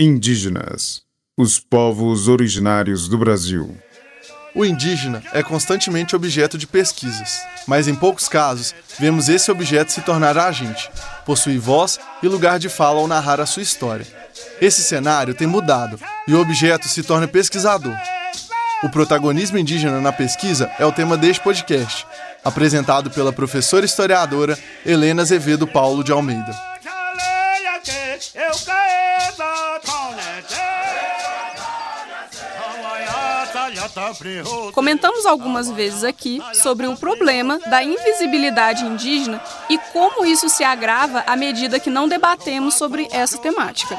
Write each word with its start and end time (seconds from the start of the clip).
Indígenas, 0.00 1.02
os 1.38 1.60
povos 1.60 2.26
originários 2.26 3.08
do 3.08 3.18
Brasil. 3.18 3.76
O 4.54 4.64
indígena 4.64 5.22
é 5.34 5.42
constantemente 5.42 6.16
objeto 6.16 6.56
de 6.56 6.66
pesquisas, 6.66 7.38
mas 7.66 7.86
em 7.86 7.94
poucos 7.94 8.26
casos 8.26 8.74
vemos 8.98 9.28
esse 9.28 9.50
objeto 9.50 9.92
se 9.92 10.00
tornar 10.00 10.38
agente, 10.38 10.90
possuir 11.26 11.58
voz 11.58 12.00
e 12.22 12.26
lugar 12.26 12.58
de 12.58 12.70
fala 12.70 13.00
ao 13.00 13.06
narrar 13.06 13.38
a 13.38 13.44
sua 13.44 13.62
história. 13.62 14.06
Esse 14.62 14.82
cenário 14.82 15.34
tem 15.34 15.46
mudado 15.46 16.00
e 16.26 16.32
o 16.32 16.40
objeto 16.40 16.88
se 16.88 17.02
torna 17.02 17.28
pesquisador. 17.28 17.94
O 18.82 18.88
protagonismo 18.88 19.58
indígena 19.58 20.00
na 20.00 20.10
pesquisa 20.10 20.72
é 20.78 20.86
o 20.86 20.92
tema 20.92 21.18
deste 21.18 21.42
podcast, 21.42 22.06
apresentado 22.42 23.10
pela 23.10 23.32
professora 23.32 23.84
historiadora 23.84 24.58
Helena 24.86 25.20
Azevedo 25.20 25.66
Paulo 25.66 26.02
de 26.02 26.12
Almeida. 26.12 26.72
Comentamos 34.72 35.26
algumas 35.26 35.70
vezes 35.70 36.04
aqui 36.04 36.40
sobre 36.54 36.86
o 36.86 36.96
problema 36.96 37.58
da 37.58 37.82
invisibilidade 37.82 38.84
indígena 38.84 39.42
e 39.68 39.78
como 39.92 40.24
isso 40.24 40.48
se 40.48 40.62
agrava 40.62 41.24
à 41.26 41.36
medida 41.36 41.80
que 41.80 41.90
não 41.90 42.08
debatemos 42.08 42.74
sobre 42.74 43.08
essa 43.10 43.38
temática. 43.38 43.98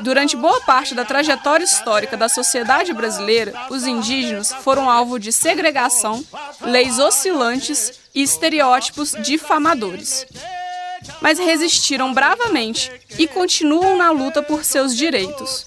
Durante 0.00 0.36
boa 0.36 0.60
parte 0.60 0.94
da 0.94 1.04
trajetória 1.04 1.64
histórica 1.64 2.16
da 2.16 2.28
sociedade 2.28 2.92
brasileira, 2.92 3.52
os 3.70 3.86
indígenas 3.86 4.52
foram 4.52 4.90
alvo 4.90 5.18
de 5.18 5.32
segregação, 5.32 6.24
leis 6.60 6.98
oscilantes 6.98 7.92
e 8.14 8.22
estereótipos 8.22 9.12
difamadores 9.20 10.26
mas 11.20 11.38
resistiram 11.38 12.12
bravamente 12.12 12.90
e 13.18 13.26
continuam 13.26 13.96
na 13.96 14.10
luta 14.10 14.42
por 14.42 14.64
seus 14.64 14.96
direitos. 14.96 15.64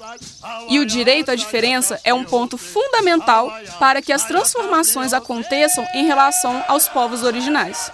E 0.70 0.80
o 0.80 0.86
direito 0.86 1.32
à 1.32 1.36
diferença 1.36 2.00
é 2.04 2.14
um 2.14 2.24
ponto 2.24 2.58
fundamental 2.58 3.52
para 3.80 4.02
que 4.02 4.14
as 4.14 4.26
transformações 4.26 5.14
aconteçam 5.14 5.86
em 5.94 6.06
relação 6.06 6.64
aos 6.68 6.88
povos 6.88 7.24
originais. 7.24 7.92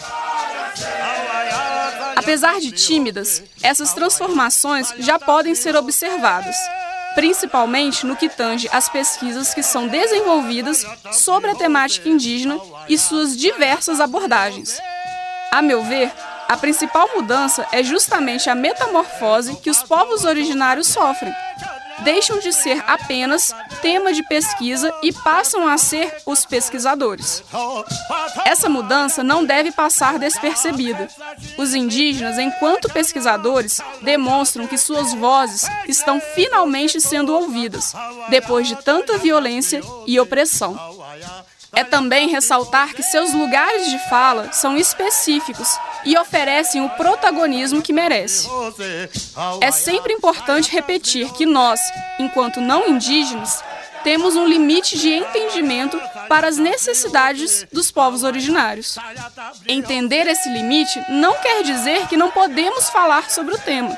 Apesar 2.16 2.60
de 2.60 2.72
tímidas, 2.72 3.44
essas 3.62 3.94
transformações 3.94 4.94
já 5.00 5.18
podem 5.18 5.56
ser 5.56 5.76
observadas, 5.76 6.56
principalmente 7.16 8.06
no 8.06 8.16
que 8.16 8.28
tange 8.28 8.68
às 8.72 8.90
pesquisas 8.90 9.54
que 9.54 9.64
são 9.64 9.88
desenvolvidas 9.88 10.86
sobre 11.12 11.52
a 11.52 11.56
temática 11.56 12.10
indígena 12.10 12.60
e 12.90 12.98
suas 12.98 13.38
diversas 13.38 14.00
abordagens. 14.00 14.78
A 15.52 15.62
meu 15.62 15.82
ver, 15.84 16.12
a 16.48 16.56
principal 16.56 17.10
mudança 17.16 17.68
é 17.72 17.84
justamente 17.84 18.50
a 18.50 18.56
metamorfose 18.56 19.58
que 19.58 19.70
os 19.70 19.84
povos 19.84 20.24
originários 20.24 20.88
sofrem. 20.88 21.34
Deixam 22.00 22.40
de 22.40 22.54
ser 22.54 22.84
apenas 22.88 23.54
tema 23.82 24.14
de 24.14 24.24
pesquisa 24.24 24.94
e 25.02 25.12
passam 25.12 25.68
a 25.68 25.78
ser 25.78 26.16
os 26.26 26.46
pesquisadores. 26.46 27.44
Essa 28.46 28.70
mudança 28.70 29.24
não 29.24 29.44
deve 29.44 29.72
passar 29.72 30.20
despercebida. 30.20 31.08
Os 31.58 31.74
indígenas, 31.74 32.38
enquanto 32.38 32.92
pesquisadores, 32.94 33.82
demonstram 34.02 34.68
que 34.68 34.78
suas 34.78 35.14
vozes 35.14 35.68
estão 35.88 36.22
finalmente 36.22 37.02
sendo 37.02 37.34
ouvidas, 37.34 37.94
depois 38.30 38.68
de 38.68 38.76
tanta 38.76 39.18
violência 39.18 39.82
e 40.06 40.20
opressão. 40.20 40.97
É 41.78 41.84
também 41.84 42.28
ressaltar 42.28 42.96
que 42.96 43.04
seus 43.04 43.34
lugares 43.34 43.92
de 43.92 44.00
fala 44.10 44.52
são 44.52 44.76
específicos 44.76 45.78
e 46.04 46.18
oferecem 46.18 46.84
o 46.84 46.90
protagonismo 46.90 47.84
que 47.84 47.94
merece. 47.94 48.50
É 49.62 49.70
sempre 49.70 50.12
importante 50.12 50.72
repetir 50.72 51.32
que 51.34 51.46
nós, 51.46 51.80
enquanto 52.18 52.60
não 52.60 52.88
indígenas, 52.88 53.64
temos 54.04 54.36
um 54.36 54.48
limite 54.48 54.98
de 54.98 55.14
entendimento 55.14 56.02
para 56.28 56.48
as 56.48 56.58
necessidades 56.58 57.68
dos 57.72 57.92
povos 57.92 58.24
originários. 58.24 58.98
Entender 59.68 60.26
esse 60.26 60.50
limite 60.50 61.00
não 61.10 61.36
quer 61.36 61.62
dizer 61.62 62.08
que 62.08 62.18
não 62.18 62.32
podemos 62.32 62.90
falar 62.90 63.30
sobre 63.30 63.54
o 63.54 63.60
tema. 63.60 63.96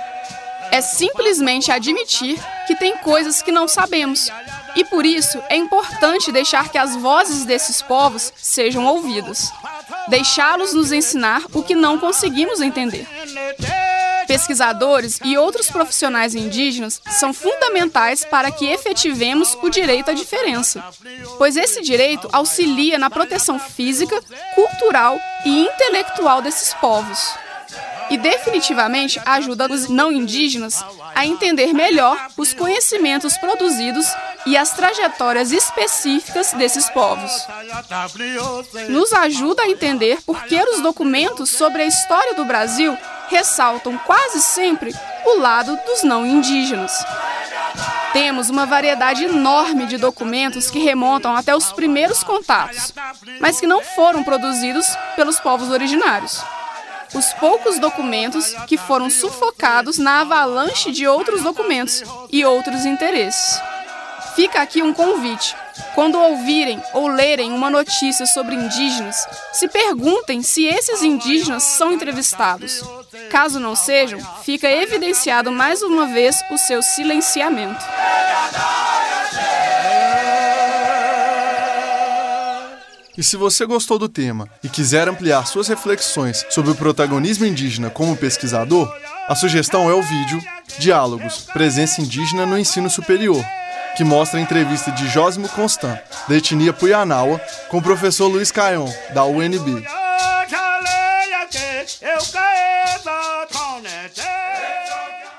É 0.69 0.81
simplesmente 0.81 1.71
admitir 1.71 2.37
que 2.67 2.75
tem 2.75 2.97
coisas 2.97 3.41
que 3.41 3.53
não 3.53 3.69
sabemos 3.69 4.29
e 4.75 4.83
por 4.83 5.05
isso 5.05 5.41
é 5.49 5.55
importante 5.55 6.31
deixar 6.31 6.69
que 6.69 6.77
as 6.77 6.95
vozes 6.95 7.45
desses 7.45 7.81
povos 7.81 8.33
sejam 8.37 8.85
ouvidas. 8.85 9.51
Deixá-los 10.07 10.73
nos 10.73 10.91
ensinar 10.91 11.43
o 11.53 11.63
que 11.63 11.75
não 11.75 11.97
conseguimos 11.99 12.61
entender. 12.61 13.07
Pesquisadores 14.27 15.19
e 15.23 15.37
outros 15.37 15.71
profissionais 15.71 16.35
indígenas 16.35 17.01
são 17.09 17.33
fundamentais 17.33 18.23
para 18.23 18.51
que 18.51 18.67
efetivemos 18.67 19.57
o 19.61 19.69
direito 19.69 20.11
à 20.11 20.13
diferença, 20.13 20.83
pois 21.37 21.57
esse 21.57 21.81
direito 21.81 22.29
auxilia 22.31 22.99
na 22.99 23.09
proteção 23.09 23.57
física, 23.57 24.21
cultural 24.53 25.19
e 25.45 25.61
intelectual 25.61 26.43
desses 26.43 26.73
povos 26.75 27.33
e 28.09 28.17
definitivamente 28.17 29.21
ajuda 29.25 29.71
os 29.71 29.87
não 29.87 30.11
indígenas 30.11 30.83
a 31.15 31.25
entender 31.25 31.73
melhor 31.73 32.17
os 32.37 32.53
conhecimentos 32.53 33.37
produzidos 33.37 34.07
e 34.49 34.57
as 34.57 34.71
trajetórias 34.71 35.51
específicas 35.51 36.53
desses 36.53 36.89
povos. 36.89 37.31
Nos 38.89 39.13
ajuda 39.13 39.61
a 39.61 39.69
entender 39.69 40.19
por 40.25 40.43
que 40.45 40.59
os 40.59 40.81
documentos 40.81 41.51
sobre 41.51 41.83
a 41.83 41.85
história 41.85 42.33
do 42.33 42.43
Brasil 42.45 42.97
ressaltam 43.27 43.95
quase 43.99 44.41
sempre 44.41 44.91
o 45.23 45.39
lado 45.39 45.77
dos 45.85 46.01
não 46.01 46.25
indígenas. 46.25 46.91
Temos 48.11 48.49
uma 48.49 48.65
variedade 48.65 49.25
enorme 49.25 49.85
de 49.85 49.97
documentos 49.97 50.71
que 50.71 50.79
remontam 50.79 51.35
até 51.35 51.55
os 51.55 51.71
primeiros 51.71 52.23
contatos, 52.23 52.91
mas 53.39 53.59
que 53.59 53.67
não 53.67 53.83
foram 53.83 54.23
produzidos 54.23 54.87
pelos 55.15 55.39
povos 55.39 55.69
originários 55.69 56.43
os 57.13 57.33
poucos 57.33 57.79
documentos 57.79 58.53
que 58.67 58.77
foram 58.77 59.09
sufocados 59.09 59.97
na 59.97 60.21
avalanche 60.21 60.91
de 60.91 61.07
outros 61.07 61.41
documentos 61.41 62.03
e 62.31 62.45
outros 62.45 62.85
interesses. 62.85 63.59
Fica 64.35 64.61
aqui 64.61 64.81
um 64.81 64.93
convite. 64.93 65.55
Quando 65.95 66.19
ouvirem 66.19 66.81
ou 66.93 67.07
lerem 67.07 67.51
uma 67.51 67.69
notícia 67.69 68.25
sobre 68.25 68.55
indígenas, 68.55 69.15
se 69.53 69.67
perguntem 69.67 70.41
se 70.41 70.65
esses 70.65 71.01
indígenas 71.01 71.63
são 71.63 71.91
entrevistados. 71.91 72.83
Caso 73.29 73.59
não 73.59 73.75
sejam, 73.75 74.19
fica 74.43 74.69
evidenciado 74.69 75.51
mais 75.51 75.81
uma 75.81 76.07
vez 76.07 76.41
o 76.51 76.57
seu 76.57 76.81
silenciamento. 76.81 77.83
E 83.17 83.23
se 83.23 83.35
você 83.35 83.65
gostou 83.65 83.99
do 83.99 84.07
tema 84.07 84.47
e 84.63 84.69
quiser 84.69 85.09
ampliar 85.09 85.45
suas 85.45 85.67
reflexões 85.67 86.45
sobre 86.49 86.71
o 86.71 86.75
protagonismo 86.75 87.45
indígena 87.45 87.89
como 87.89 88.15
pesquisador, 88.15 88.89
a 89.27 89.35
sugestão 89.35 89.89
é 89.89 89.93
o 89.93 90.01
vídeo 90.01 90.41
Diálogos 90.77 91.45
Presença 91.51 91.99
Indígena 91.99 92.45
no 92.45 92.57
Ensino 92.57 92.89
Superior, 92.89 93.43
que 93.95 94.03
mostra 94.03 94.39
a 94.39 94.41
entrevista 94.41 94.91
de 94.91 95.07
Jósimo 95.07 95.49
Constant, 95.49 95.99
da 96.27 96.35
etnia 96.35 96.73
Puyanawa, 96.73 97.39
com 97.69 97.77
o 97.77 97.81
professor 97.81 98.27
Luiz 98.27 98.51
Caion, 98.51 98.89
da 99.13 99.23
UNB. 99.25 99.85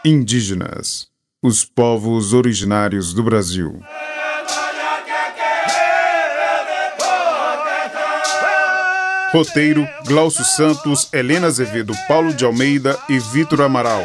Indígenas, 0.04 1.08
os 1.42 1.64
povos 1.64 2.32
originários 2.32 3.12
do 3.12 3.22
Brasil. 3.22 3.80
Roteiro: 9.32 9.86
Glaucio 10.06 10.44
Santos, 10.44 11.08
Helena 11.12 11.46
Azevedo, 11.46 11.94
Paulo 12.08 12.34
de 12.34 12.44
Almeida 12.44 12.98
e 13.08 13.18
Vitor 13.18 13.62
Amaral. 13.62 14.04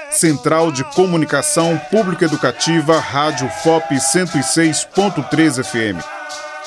Central 0.11 0.71
de 0.71 0.83
Comunicação 0.83 1.79
Pública 1.89 2.25
Educativa, 2.25 2.99
Rádio 2.99 3.49
FOP 3.63 3.95
106.3 3.95 5.63
FM. 5.63 6.03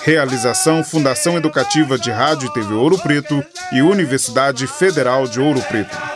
Realização 0.03 0.83
Fundação 0.83 1.37
Educativa 1.37 1.99
de 1.99 2.11
Rádio 2.11 2.49
e 2.49 2.53
TV 2.53 2.75
Ouro 2.75 2.99
Preto 2.99 3.45
e 3.73 3.83
Universidade 3.83 4.67
Federal 4.67 5.27
de 5.27 5.41
Ouro 5.41 5.61
Preto. 5.63 6.14